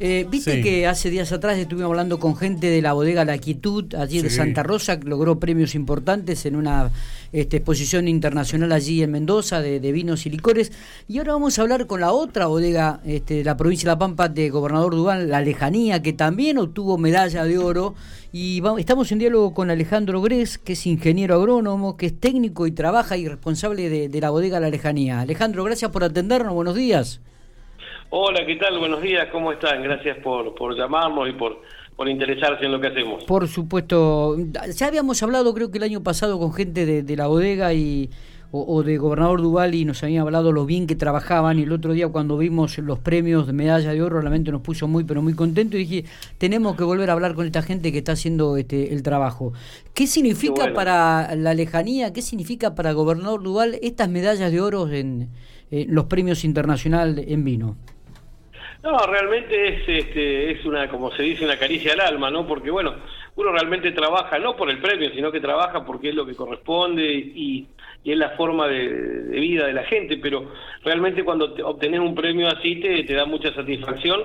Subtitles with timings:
[0.00, 3.94] Eh, Viste que hace días atrás estuvimos hablando con gente de la bodega La Quietud,
[3.94, 6.90] allí de Santa Rosa, que logró premios importantes en una
[7.32, 10.72] este, exposición internacional allí en Mendoza de, vinos y licores.
[11.06, 13.98] Y ahora vamos a hablar con la otra bodega este, de la provincia de La
[13.98, 17.94] Pampa de Gobernador Dubán, La Lejanía, que también obtuvo medalla de oro.
[18.32, 22.66] Y vamos, estamos en diálogo con Alejandro Gres, que es ingeniero agrónomo, que es técnico
[22.66, 25.20] y trabaja y responsable de, de la bodega La Lejanía.
[25.20, 26.52] Alejandro, gracias por atendernos.
[26.52, 27.20] Buenos días.
[28.16, 28.78] Hola, ¿qué tal?
[28.78, 29.82] Buenos días, ¿cómo están?
[29.82, 31.62] Gracias por, por llamarnos y por,
[31.96, 33.24] por interesarse en lo que hacemos.
[33.24, 34.36] Por supuesto,
[34.72, 38.10] ya habíamos hablado creo que el año pasado con gente de, la bodega y
[38.52, 41.92] o, de Gobernador Duval y nos habían hablado lo bien que trabajaban y el otro
[41.92, 45.34] día cuando vimos los premios de medalla de oro realmente nos puso muy pero muy
[45.34, 46.04] contento y dije
[46.38, 49.54] tenemos que volver a hablar con esta gente que está haciendo este el trabajo.
[49.92, 55.30] ¿Qué significa para la lejanía, qué significa para Gobernador Duval estas medallas de oro en
[55.72, 57.76] los premios internacionales en vino?
[58.84, 62.46] No, realmente es, este, es una, como se dice, una caricia al alma, ¿no?
[62.46, 62.96] Porque, bueno,
[63.34, 67.02] uno realmente trabaja no por el premio, sino que trabaja porque es lo que corresponde
[67.02, 67.66] y,
[68.04, 72.76] es la forma de, vida de la gente, pero realmente cuando obtenés un premio así
[72.76, 74.22] te, te da mucha satisfacción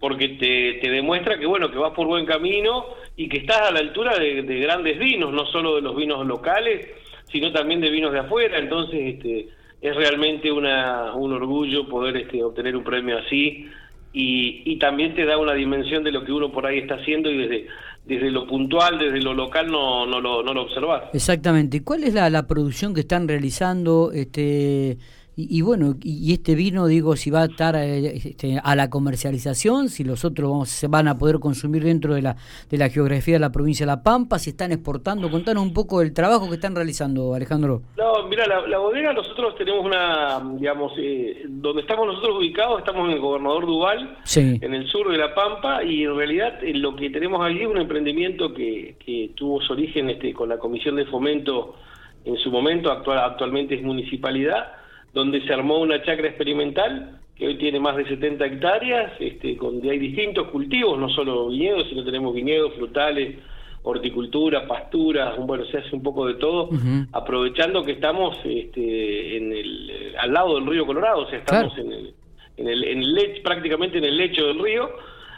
[0.00, 3.72] porque te, te, demuestra que, bueno, que vas por buen camino y que estás a
[3.72, 6.88] la altura de, de grandes vinos, no solo de los vinos locales,
[7.30, 9.48] sino también de vinos de afuera, entonces este,
[9.82, 13.68] es realmente una, un orgullo poder este, obtener un premio así
[14.12, 17.38] y, también te da una dimensión de lo que uno por ahí está haciendo y
[17.38, 17.66] desde,
[18.06, 21.04] desde lo puntual, desde lo local no, no, lo, no lo observas.
[21.12, 21.82] Exactamente.
[21.82, 24.10] ¿Cuál es la, la producción que están realizando?
[24.12, 24.98] este
[25.40, 29.88] y, bueno, y, este vino, digo, si va a estar eh, este, a la comercialización,
[29.88, 32.36] si los otros vamos, se van a poder consumir dentro de la,
[32.68, 35.30] de la geografía de la provincia de La Pampa, si están exportando.
[35.30, 37.82] Contanos un poco del trabajo que están realizando, Alejandro.
[37.96, 43.14] No, mira, la, bodega nosotros tenemos una, digamos, eh, donde estamos nosotros ubicados, estamos en
[43.14, 47.10] el Gobernador Duval, en el sur de La Pampa, y en realidad eh, lo que
[47.10, 51.04] tenemos allí es un emprendimiento que, que tuvo su origen este, con la Comisión de
[51.04, 51.76] Fomento
[52.24, 54.72] en su momento, actual, actualmente es municipalidad
[55.18, 59.90] donde se armó una chacra experimental que hoy tiene más de 70 hectáreas, este, donde
[59.90, 63.36] hay distintos cultivos, no solo viñedos, sino tenemos viñedos, frutales,
[63.82, 66.70] horticultura, pasturas, bueno, se hace un poco de todo,
[67.12, 71.92] aprovechando que estamos este, en el, al lado del río Colorado, o sea, estamos en,
[71.92, 72.14] el,
[72.56, 74.90] en, el, en el prácticamente en el lecho del río,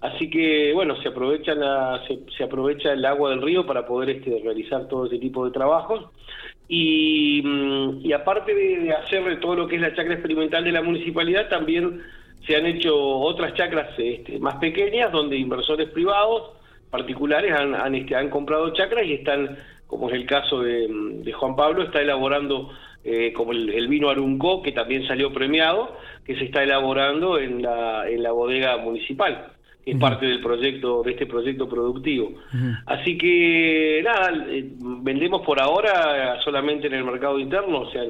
[0.00, 4.10] así que bueno, se aprovecha, la, se, se aprovecha el agua del río para poder
[4.10, 6.06] este, realizar todo ese tipo de trabajos.
[6.68, 10.82] Y, mm, y aparte de hacer todo lo que es la chacra experimental de la
[10.82, 12.02] municipalidad, también
[12.46, 16.52] se han hecho otras chacras este, más pequeñas donde inversores privados,
[16.90, 21.32] particulares, han, han, este, han comprado chacras y están, como es el caso de, de
[21.32, 22.70] Juan Pablo, está elaborando
[23.02, 28.08] eh, como el, vino Aruncó, que también salió premiado, que se está elaborando en la,
[28.08, 29.50] en la bodega municipal
[29.84, 32.32] es parte del proyecto, de este proyecto productivo.
[32.86, 34.64] Así que nada, eh,
[35.02, 38.02] vendemos por ahora solamente en el mercado interno, o sea,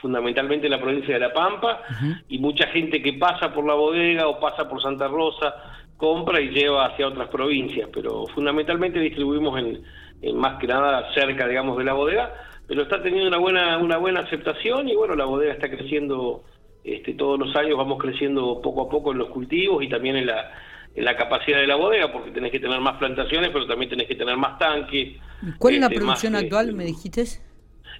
[0.00, 1.82] fundamentalmente en la provincia de La Pampa,
[2.28, 5.54] y mucha gente que pasa por la bodega o pasa por Santa Rosa
[5.96, 11.78] compra y lleva hacia otras provincias, pero fundamentalmente distribuimos en, más que nada cerca, digamos,
[11.78, 12.34] de la bodega,
[12.66, 16.42] pero está teniendo una buena una buena aceptación y bueno, la bodega está creciendo
[16.82, 20.26] este, todos los años, vamos creciendo poco a poco en los cultivos y también en
[20.26, 20.50] la en
[20.96, 24.14] la capacidad de la bodega, porque tenés que tener más plantaciones, pero también tenés que
[24.14, 25.16] tener más tanques.
[25.58, 27.24] ¿Cuál es la este, producción actual, me dijiste?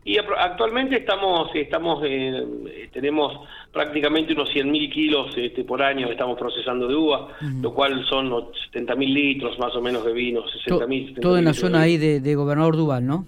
[0.04, 6.88] Y actualmente estamos, estamos eh, tenemos prácticamente unos 100.000 kilos este, por año estamos procesando
[6.88, 7.28] de uva,
[7.60, 11.20] lo cual son 70.000 litros más o menos de vino, 60.000.
[11.20, 13.26] Todo en la zona ahí de, Gobernador Duval, ¿no?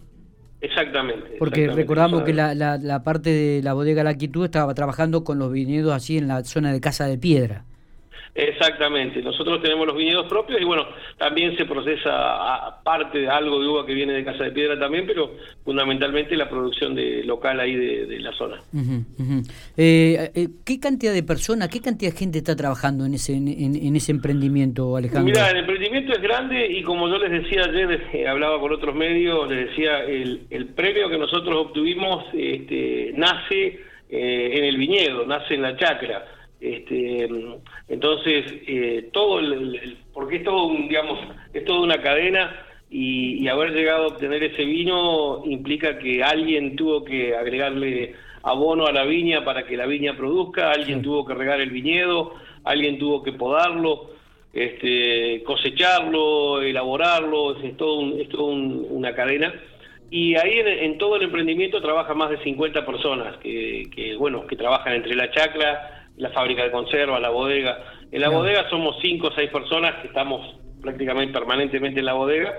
[0.60, 1.36] Exactamente.
[1.38, 5.52] Porque recordamos que la, la, parte de la bodega La Quietud estaba trabajando con los
[5.52, 7.64] viñedos así en la zona de Casa de Piedra.
[8.34, 10.84] Exactamente, nosotros tenemos los viñedos propios y bueno,
[11.18, 15.06] también se procesa parte de algo de uva que viene de Casa de Piedra también,
[15.06, 18.60] pero fundamentalmente la producción de local ahí de, la zona.
[19.76, 23.94] Eh, eh, ¿Qué cantidad de personas, qué cantidad de gente está trabajando en ese, en,
[23.94, 25.24] ese emprendimiento, Alejandro?
[25.24, 28.96] Mira, el emprendimiento es grande y como yo les decía ayer, eh, hablaba con otros
[28.96, 33.80] medios, les decía, el, el premio que nosotros obtuvimos este, nace
[34.10, 36.24] en el viñedo, nace en la chacra
[36.64, 37.28] este,
[37.88, 41.18] entonces, eh, todo el, porque es todo, un, digamos,
[41.52, 47.04] es toda una cadena y, haber llegado a obtener ese vino implica que alguien tuvo
[47.04, 51.60] que agregarle abono a la viña para que la viña produzca, alguien tuvo que regar
[51.60, 52.32] el viñedo,
[52.64, 54.12] alguien tuvo que podarlo,
[54.54, 59.52] este, cosecharlo, elaborarlo, es todo, es todo una cadena.
[60.10, 64.56] Y ahí en, todo el emprendimiento trabaja más de 50 personas que, que, bueno, que
[64.56, 67.78] trabajan entre la chacra, la fábrica de conserva, la bodega,
[68.10, 72.52] En la bodega somos cinco o seis personas que estamos prácticamente permanentemente en la bodega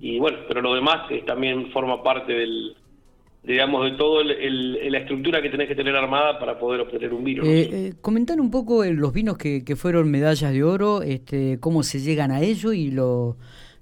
[0.00, 2.76] y bueno, pero lo demás también forma parte del,
[3.42, 7.44] digamos, de todo la estructura que tenés que tener armada para poder obtener un vino.
[7.44, 11.82] Eh, eh, comentar un poco los vinos que, que, fueron medallas de oro, este, cómo
[11.82, 13.36] se llegan a ello y lo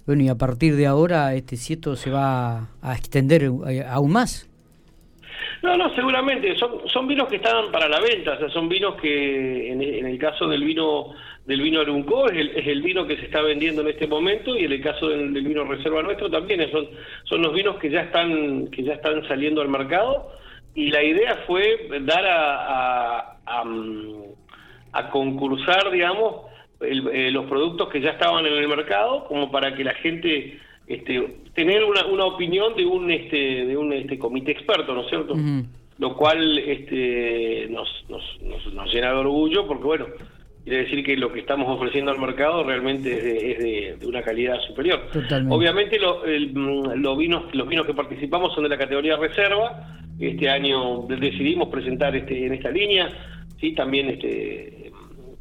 [0.05, 4.11] bueno y a partir de ahora este si esto se va a extender eh, aún
[4.11, 4.49] más.
[5.61, 6.55] No, no, seguramente.
[6.57, 10.17] Son, son vinos que están para la venta, o sea, son vinos que en, el
[10.17, 11.13] caso del vino
[11.45, 14.55] del vino Aruncó es el, es el, vino que se está vendiendo en este momento
[14.55, 16.69] y en el caso del, vino Reserva Nuestro también.
[16.71, 16.87] Son,
[17.23, 20.31] son los vinos que ya están que ya están saliendo al mercado.
[20.75, 23.63] Y la idea fue dar a, a,
[24.93, 26.47] a, concursar, digamos,
[26.81, 31.37] eh, los productos que ya estaban en el mercado como para que la gente este,
[31.53, 35.35] tener una, una opinión de un este de un este comité experto, ¿no es cierto?
[35.99, 38.23] Lo cual este nos, nos,
[38.73, 40.05] nos, llena de orgullo porque bueno,
[40.63, 45.07] quiere decir que lo que estamos ofreciendo al mercado realmente es de, una calidad superior.
[45.49, 49.99] Obviamente lo, los vinos los vinos que participamos son de la categoría reserva.
[50.19, 53.09] Este año decidimos presentar este en esta línea,
[53.59, 54.91] sí, también este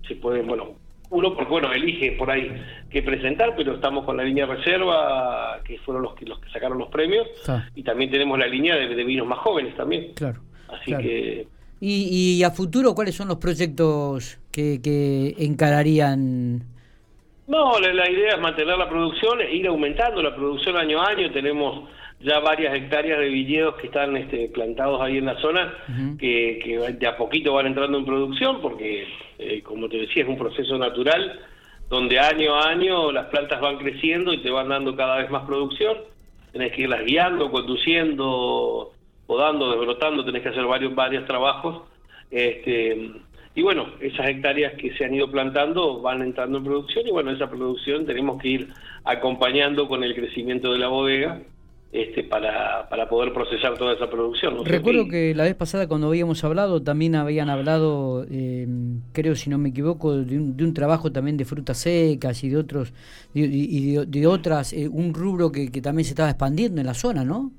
[0.07, 0.82] se pueden, bueno,
[1.13, 2.51] uno porque bueno elige por ahí
[2.91, 6.79] qué presentar pero estamos con la línea reserva que fueron los que los que sacaron
[6.79, 7.29] los premios
[7.75, 10.13] y también tenemos la línea de, vinos más jóvenes también.
[10.15, 11.47] Claro así que
[11.81, 16.63] y, y, a futuro cuáles son los proyectos que, que encararían
[17.47, 21.09] no la, la idea es mantener la producción e ir aumentando la producción año a
[21.09, 21.31] año.
[21.33, 21.89] Tenemos
[22.23, 25.75] ya varias hectáreas de viñedos que están este, plantados ahí en la zona,
[26.19, 29.07] que, que, de a poquito van entrando en producción, porque,
[29.39, 31.41] eh, como te decía, es un proceso natural,
[31.89, 35.45] donde año a año las plantas van creciendo y te van dando cada vez más
[35.45, 35.99] producción.
[36.53, 38.93] Tenés que irlas guiando, conduciendo,
[39.27, 41.83] podando, desbrotando, tenés que hacer varios, varios trabajos.
[42.31, 43.11] Este,
[43.55, 47.31] y bueno, esas hectáreas que se han ido plantando van entrando en producción y bueno,
[47.31, 48.69] esa producción tenemos que ir
[49.05, 51.43] acompañando con el crecimiento de la bodega
[51.93, 54.65] este, para, para poder procesar toda esa producción.
[54.65, 58.67] Recuerdo que la vez pasada cuando habíamos hablado también habían hablado, eh,
[59.13, 62.49] creo si no me equivoco, de un, de un, trabajo también de frutas secas y
[62.49, 62.95] de otros
[63.35, 67.25] y de, otras, eh, un rubro que, que, también se estaba expandiendo en la zona,
[67.25, 67.53] ¿no?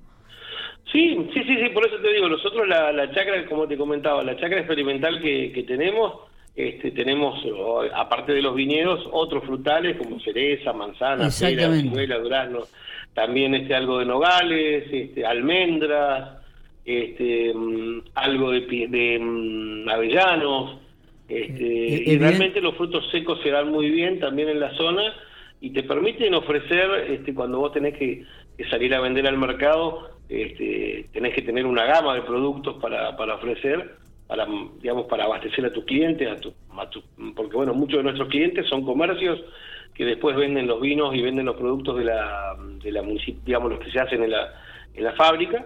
[0.91, 4.24] Sí, sí, sí, sí, por eso te digo, nosotros la, la chacra, como te comentaba,
[4.24, 6.12] la chacra experimental que, que tenemos,
[6.56, 7.39] este, tenemos,
[7.95, 12.62] aparte de los viñedos, otros frutales como cereza, manzana, pera, ciruela, durazno
[13.13, 16.44] también este algo de nogales, este, almendras,
[16.86, 20.80] este, mm, algo de, de mm, avellanos.
[21.27, 25.13] Este, eh, y realmente los frutos secos se dan muy bien también en la zona
[25.62, 28.25] y te permiten ofrecer, este, cuando vos tenés que,
[28.69, 33.36] salir a vender al mercado, este, tenés que tener una gama de productos para, para
[33.36, 33.95] ofrecer,
[34.27, 34.48] para,
[34.81, 36.54] digamos, para abastecer a tus clientes, a tu,
[37.36, 39.39] porque bueno, muchos de nuestros clientes son comercios
[39.94, 43.04] que después venden los vinos y venden los productos de la, de la
[43.45, 44.54] digamos, los que se hacen en la,
[44.94, 45.66] en la fábrica.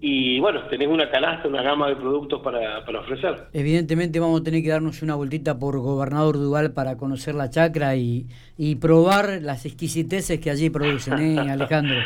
[0.00, 3.48] Y bueno, tenés una canasta, una gama de productos para, para ofrecer.
[3.52, 7.96] Evidentemente vamos a tener que darnos una vueltita por Gobernador Duval para conocer la chacra
[7.96, 8.26] y,
[8.56, 11.96] y probar las exquisiteces que allí producen, ¿eh, Alejandro?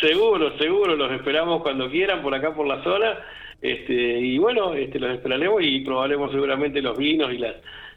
[0.00, 3.18] seguro, seguro, los esperamos cuando quieran por acá por la zona.
[3.60, 7.54] Este, y bueno, este, los esperaremos y probaremos seguramente los vinos y las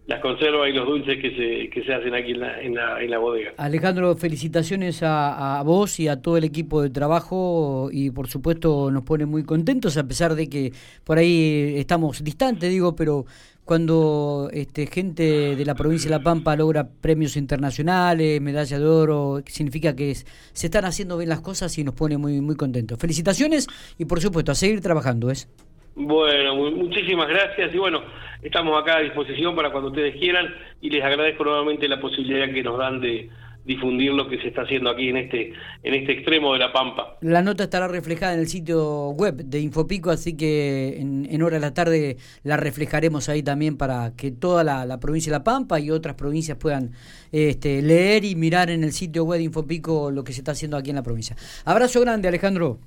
[0.08, 3.02] las conservas y los dulces que se, que se hacen aquí en la, en la,
[3.02, 3.54] en la bodega.
[3.58, 8.92] Alejandro, felicitaciones a, a, vos y a todo el equipo de trabajo y por supuesto
[8.92, 13.26] nos pone muy contentos a pesar de que por ahí estamos distantes, digo, pero
[13.64, 19.42] cuando este, gente de la provincia de La Pampa logra premios internacionales, medalla de oro,
[19.46, 23.00] significa que se están haciendo bien las cosas y nos pone muy, muy contentos.
[23.00, 23.68] Felicitaciones
[23.98, 25.48] y por supuesto a seguir trabajando, ¿es?
[25.96, 28.02] Bueno, muchísimas gracias y bueno,
[28.42, 32.64] estamos acá a disposición para cuando ustedes quieran y les agradezco nuevamente la posibilidad que
[32.64, 33.30] nos dan de
[33.64, 37.18] difundir lo que se está haciendo aquí en este en este extremo de la Pampa.
[37.22, 41.56] La nota estará reflejada en el sitio web de Infopico, así que en, en hora
[41.56, 45.80] de la tarde la reflejaremos ahí también para que toda la, provincia de La Pampa
[45.80, 46.92] y otras provincias puedan
[47.32, 50.78] este, leer y mirar en el sitio web de Infopico lo que se está haciendo
[50.78, 51.36] aquí en la provincia.
[51.66, 52.80] Abrazo grande, Alejandro.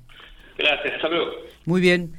[0.57, 1.31] Gracias, hasta luego.
[1.65, 2.15] Muy bien.